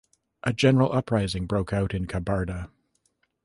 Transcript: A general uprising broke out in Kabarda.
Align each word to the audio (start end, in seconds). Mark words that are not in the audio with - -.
A 0.41 0.51
general 0.51 0.91
uprising 0.93 1.45
broke 1.45 1.71
out 1.73 1.93
in 1.93 2.07
Kabarda. 2.07 2.71